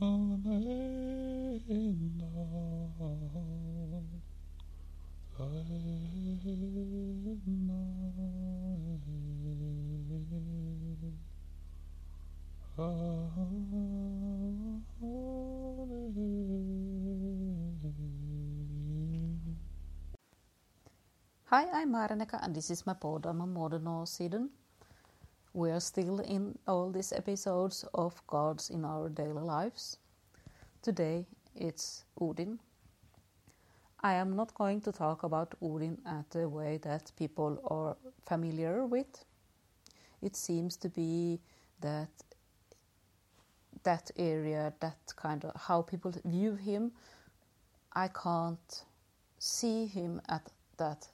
[0.00, 0.06] Hi,
[21.72, 24.48] I'm Marineka and this is my pod on Modern Norrsiden.
[25.54, 29.98] We are still in all these episodes of gods in our daily lives.
[30.82, 32.58] Today it's Odin.
[34.00, 37.96] I am not going to talk about Odin at the way that people are
[38.26, 39.24] familiar with.
[40.20, 41.38] It seems to be
[41.80, 42.10] that
[43.84, 46.90] that area, that kind of how people view him,
[47.92, 48.84] I can't
[49.38, 51.06] see him at that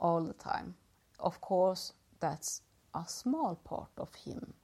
[0.00, 0.74] all the time.
[1.20, 2.62] Of course, that's
[2.94, 4.54] a small part of him.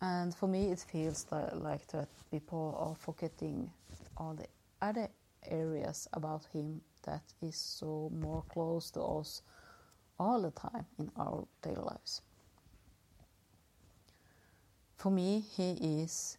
[0.00, 3.70] And for me, it feels like that people are forgetting
[4.16, 4.46] all the
[4.80, 5.08] other
[5.46, 9.42] areas about him that is so more close to us
[10.18, 12.22] all the time in our daily lives.
[14.96, 16.38] For me, he is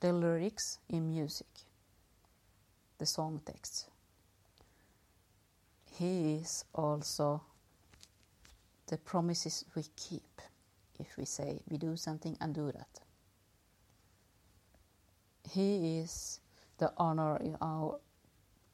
[0.00, 1.46] the lyrics in music,
[2.98, 3.88] the song text.
[5.98, 7.42] He is also
[8.86, 10.40] the promises we keep
[10.98, 13.00] if we say we do something and do that.
[15.50, 16.40] He is
[16.78, 17.98] the honor in our,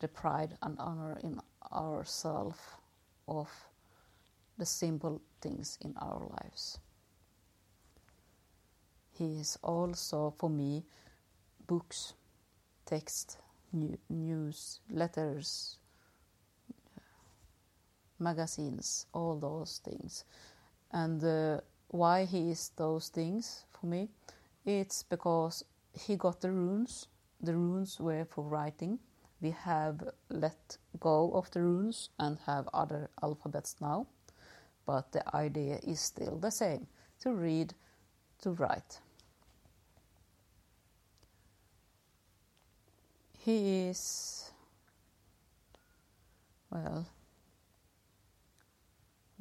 [0.01, 1.41] the pride and honor in
[1.73, 2.77] ourself
[3.29, 3.51] of
[4.59, 6.79] the simple things in our lives.
[9.13, 10.85] He is also for me
[11.67, 12.15] books,
[12.87, 13.39] text,
[14.09, 15.79] news, letters,
[18.23, 20.25] magazines, all those things.
[20.93, 24.09] And uh, why he is those things for me?
[24.65, 25.65] It's because
[25.99, 27.09] he got the runes.
[27.41, 28.99] The runes were for writing.
[29.41, 34.07] We have let go of the runes and have other alphabets now,
[34.87, 36.87] but the idea is still the same
[37.23, 37.75] to read,
[38.43, 39.01] to write.
[43.37, 44.53] He is,
[46.71, 47.07] well,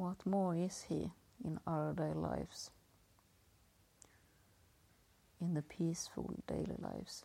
[0.02, 1.12] what more is he
[1.46, 2.72] in our daily lives?
[5.40, 7.24] In the peaceful daily lives?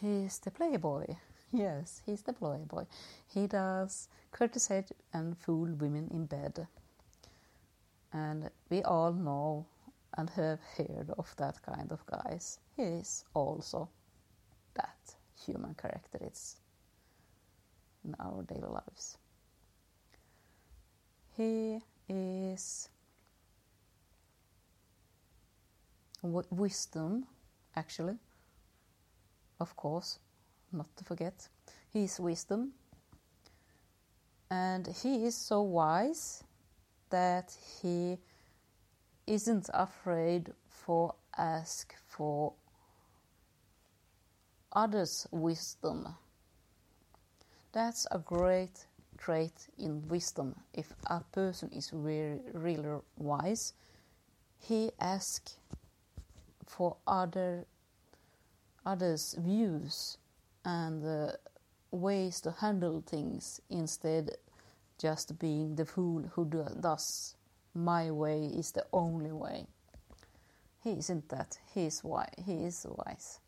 [0.00, 1.06] He's the playboy.
[1.50, 2.84] Yes, he's the playboy.
[3.26, 6.66] He does criticize and fool women in bed.
[8.12, 9.64] And we all know
[10.18, 12.58] and have heard of that kind of guys.
[12.76, 13.88] He is also
[14.74, 15.16] that
[15.46, 16.56] human character is
[18.04, 19.16] in our daily lives.
[21.38, 22.88] He is
[26.20, 27.26] wisdom,
[27.76, 28.16] actually.
[29.60, 30.18] Of course,
[30.72, 31.48] not to forget.
[31.92, 32.72] He is wisdom.
[34.50, 36.42] And he is so wise
[37.10, 38.18] that he
[39.28, 42.54] isn't afraid for ask for
[44.72, 46.16] others' wisdom.
[47.70, 48.86] That's a great
[49.18, 50.54] trait in wisdom.
[50.72, 53.74] If a person is really, really wise,
[54.60, 55.56] he asks
[56.66, 57.66] for other
[58.86, 60.16] others' views
[60.64, 61.32] and uh,
[61.90, 64.30] ways to handle things instead
[64.98, 67.34] just being the fool who do, does
[67.74, 69.66] my way is the only way.
[70.82, 71.58] He isn't that.
[71.74, 72.32] He is wise.
[72.44, 73.40] He is wise.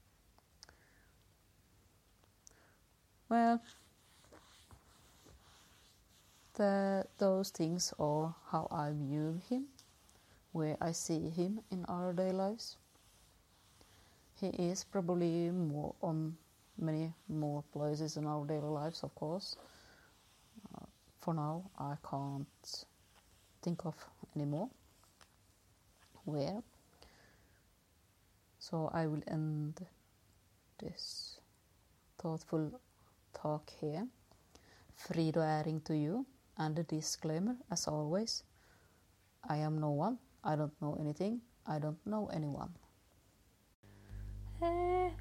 [3.28, 3.62] Well,
[6.60, 9.64] the, those things are how I view him,
[10.52, 12.76] where I see him in our daily lives.
[14.38, 16.36] He is probably more on
[16.78, 19.56] many more places in our daily lives, of course.
[20.74, 20.84] Uh,
[21.22, 22.84] for now, I can't
[23.62, 23.94] think of
[24.36, 24.68] any more
[26.26, 26.62] where.
[28.58, 29.80] So I will end
[30.78, 31.40] this
[32.18, 32.78] thoughtful
[33.32, 34.06] talk here.
[34.94, 36.26] Frid äring to you.
[36.58, 38.44] And a disclaimer, as always
[39.48, 42.74] I am no one, I don't know anything, I don't know anyone.
[44.60, 45.12] Hey,